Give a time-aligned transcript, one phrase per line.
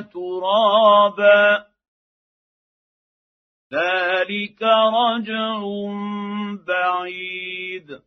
[0.00, 1.66] ترابا.
[3.74, 5.60] ذلك رجع
[6.66, 8.02] بعيد.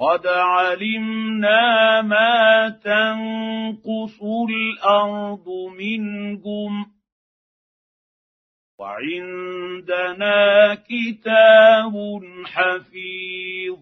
[0.00, 6.94] قد علمنا ما تنقص الأرض منهم.
[8.78, 13.78] وعندنا كتاب حفيظ.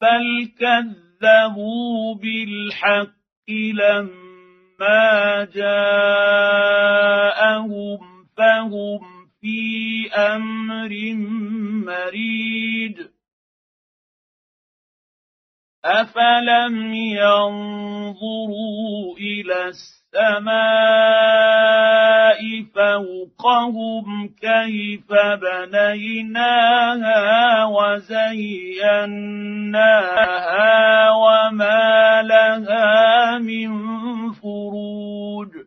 [0.00, 0.54] بل
[1.20, 4.28] كذبوا بالحق لما
[4.78, 5.98] ما جاءهم
[8.36, 9.00] فهم
[9.40, 11.14] في أمر
[11.86, 13.00] مريج
[15.84, 18.58] افلم ينظروا
[19.18, 20.58] إلى السماء
[22.74, 25.12] فوقهم كيف
[25.42, 26.64] بنيناها
[27.64, 28.30] وزيناها
[31.10, 33.70] وما لها من
[34.32, 35.57] فروج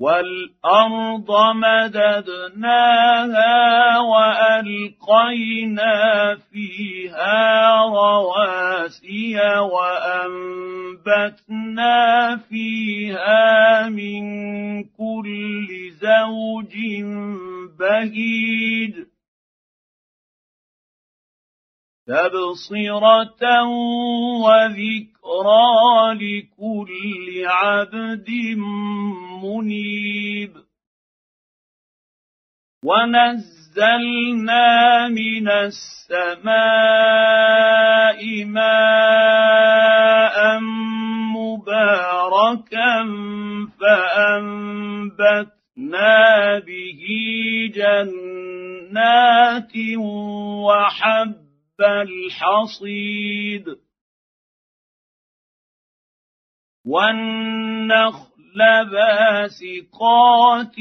[0.00, 2.88] والأرض مددناها
[3.98, 5.94] وألقينا
[6.52, 9.36] فيها رواسي
[10.80, 11.16] وأنبتنا
[12.36, 14.22] فيها من
[14.84, 15.68] كل
[16.00, 16.74] زوج
[17.78, 19.09] بهيج.
[22.10, 23.44] تبصرة
[24.42, 25.70] وذكرى
[26.14, 28.28] لكل عبد
[29.42, 30.52] منيب.
[32.84, 34.68] ونزلنا
[35.08, 36.50] من السماء
[38.44, 39.80] ماء
[41.36, 42.92] مباركا
[43.80, 45.48] فانبتنا
[46.58, 47.02] به
[47.74, 49.72] جنات
[50.66, 51.49] وحب
[51.82, 53.64] الحصيد
[56.86, 58.30] والنخل
[58.92, 60.78] باسقات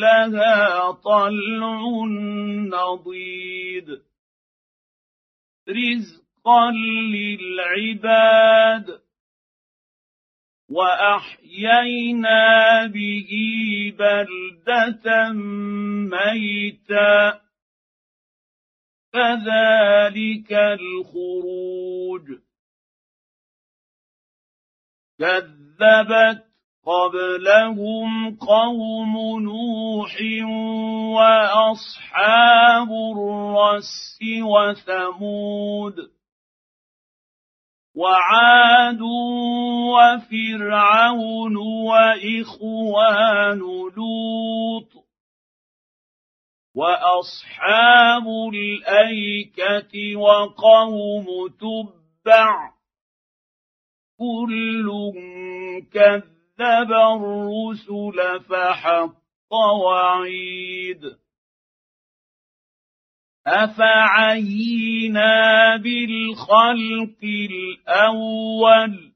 [0.00, 1.82] لها طلع
[2.72, 3.88] نضيد
[5.68, 6.70] رزقا
[7.12, 9.00] للعباد
[10.70, 12.46] وأحيينا
[12.86, 13.30] به
[13.98, 15.32] بلدة
[16.12, 17.40] ميتا
[19.12, 22.40] كذلك الخروج.
[25.18, 26.50] كذبت
[26.86, 30.16] قبلهم قوم نوح
[31.16, 35.94] وأصحاب الرس وثمود
[37.96, 39.00] وعاد
[39.92, 41.56] وفرعون
[41.86, 43.58] وإخوان
[43.96, 44.99] لوط
[46.74, 51.26] واصحاب الايكه وقوم
[51.60, 52.70] تبع
[54.18, 54.88] كل
[55.92, 61.16] كذب الرسل فحق وعيد
[63.46, 65.36] افعينا
[65.76, 69.09] بالخلق الأول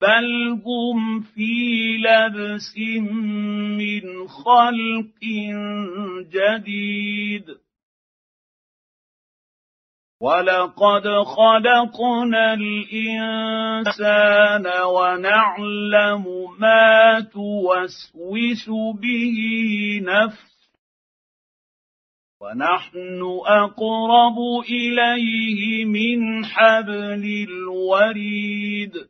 [0.00, 2.78] بل هم في لبس
[3.78, 5.20] من خلق
[6.30, 7.44] جديد.
[10.20, 11.04] ولقد
[11.36, 13.86] خلقنا الانسان
[14.84, 16.24] ونعلم
[16.60, 18.68] ما توسوس
[19.00, 19.36] به
[20.02, 20.50] نفسه
[22.40, 24.38] ونحن اقرب
[24.68, 29.09] اليه من حبل الوريد.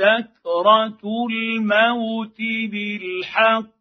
[0.00, 1.00] سكرة
[1.30, 2.38] الموت
[2.70, 3.80] بالحق.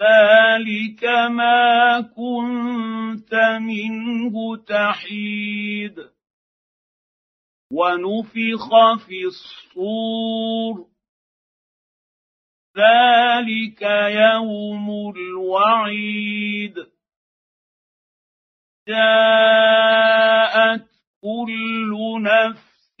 [0.00, 5.98] ذلك ما كنت منه تحيد.
[7.72, 8.68] ونفخ
[9.06, 10.86] في الصور.
[12.76, 13.82] ذلك
[14.22, 16.74] يوم الوعيد.
[18.88, 20.16] جاءت
[21.22, 23.00] كل نفس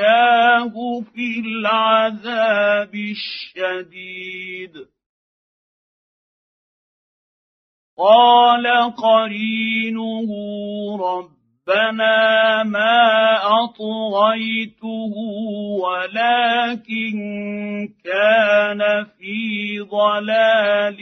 [1.15, 4.87] في العذاب الشديد.
[7.99, 10.31] قال قرينه
[11.69, 15.15] ربنا ما أطغيته
[15.83, 17.15] ولكن
[18.05, 20.99] كان في ضلال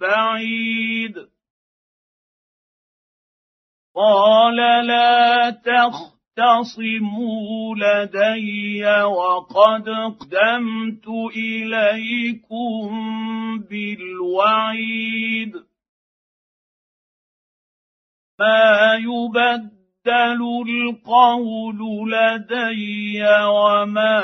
[0.00, 1.16] بعيد.
[3.94, 4.56] قال
[4.86, 6.94] لا تختصموا
[7.76, 12.88] لدي وقد قدمت إليكم
[13.70, 15.52] بالوعيد.
[19.08, 21.80] يبدل القول
[22.12, 24.18] لدي وما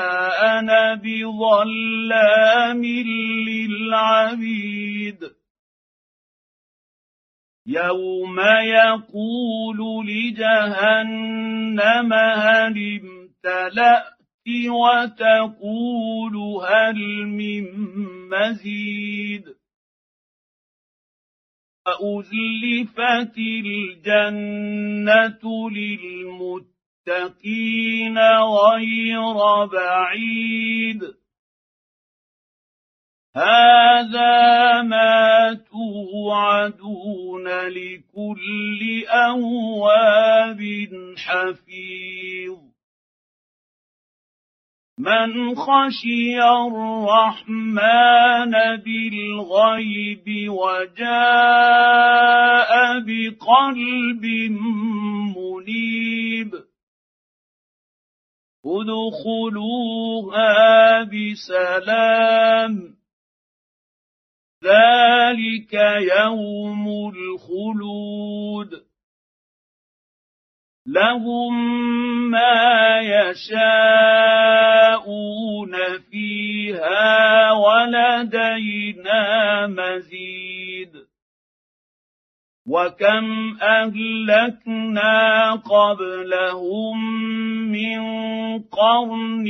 [0.59, 2.81] أنا بظلام
[3.47, 5.19] للعبيد.
[7.65, 11.49] يوم يقول لجهنم
[12.13, 14.19] هل امتلات
[14.69, 16.35] وتقول
[16.65, 17.63] هل من
[18.29, 19.58] مزيد
[22.01, 24.89] وازلفت الجنة
[25.69, 26.67] للمتقين
[28.39, 31.01] غير بعيد.
[33.35, 40.61] هذا ما توعدون لكل أواب
[41.17, 42.68] حفيظ.
[44.99, 47.85] من خشي الرحمن
[48.85, 51.09] بالغيب وجاء
[52.99, 54.25] بقلب
[55.37, 56.51] منيب
[59.39, 60.53] ادخلوها
[61.03, 62.73] بسلام
[64.63, 65.73] ذلك
[66.19, 68.68] يوم الخلود
[70.93, 71.53] لهم
[72.31, 73.69] ما يشاءون
[76.11, 79.23] فيها ولدينا
[79.67, 80.93] مزيد.
[82.67, 86.97] وكم أهلكنا قبلهم
[87.71, 87.99] من
[88.59, 89.47] قرن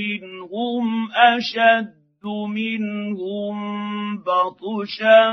[0.51, 3.57] هم أشد منهم
[4.17, 5.31] بطشا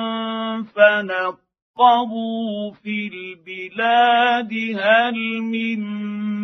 [0.74, 1.45] فنقوا
[1.76, 5.80] فارقبوا في البلاد هل من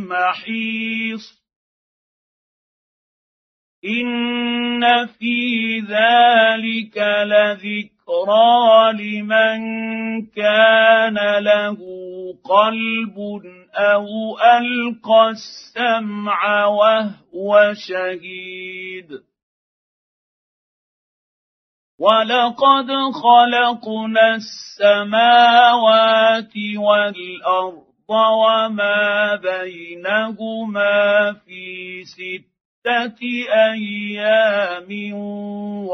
[0.09, 1.43] محيص
[3.85, 9.61] إن في ذلك لذكرى لمن
[10.27, 11.79] كان له
[12.45, 13.19] قلب
[13.75, 14.07] أو
[14.39, 19.32] ألقى السمع وهو شهيد
[22.03, 22.89] ولقد
[23.23, 25.75] خلقنا السماوات
[26.77, 33.23] والارض وما بينهما في سته
[33.73, 34.91] أيام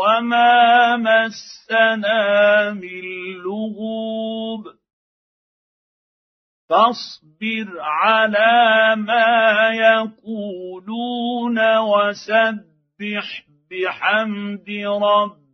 [0.01, 3.05] وما مسنا من
[3.45, 4.65] لغوب
[6.69, 14.71] فاصبر على ما يقولون وسبح بحمد
[15.03, 15.48] ربك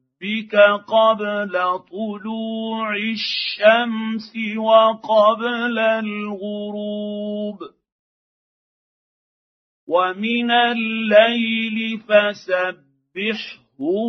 [0.87, 1.53] قبل
[1.91, 7.59] طلوع الشمس وقبل الغروب.
[9.89, 13.65] ومن الليل فسبحه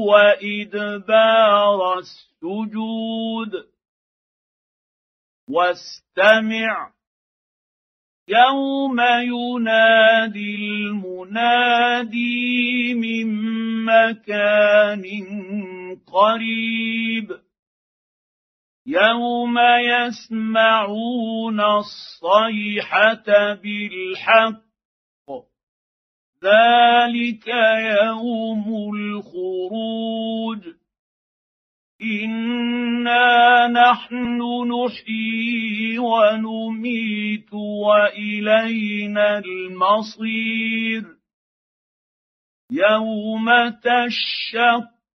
[0.10, 3.66] وإدبار السجود.
[5.50, 6.96] واستمع.
[8.28, 12.24] يوم ينادي المنادي
[12.94, 13.28] من
[13.86, 15.04] مكان
[16.08, 17.46] قريب.
[18.88, 24.66] يوم يسمعون الصيحه بالحق
[26.44, 27.48] ذلك
[28.02, 30.76] يوم الخروج.
[32.02, 41.04] انا نحن نحيي ونميت والينا المصير.
[42.72, 43.50] يوم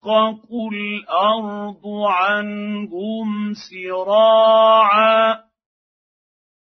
[0.03, 5.43] تشقق الأرض عنهم سراعا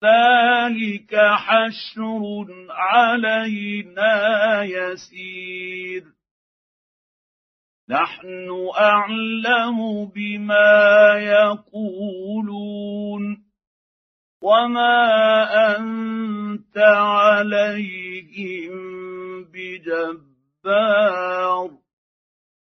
[0.03, 4.13] ذلك حشر علينا
[4.63, 6.03] يسير
[7.89, 8.49] نحن
[8.79, 12.63] اعلم بما يقولون
[14.41, 15.05] وما
[15.77, 18.73] انت عليهم
[19.43, 20.23] بجبار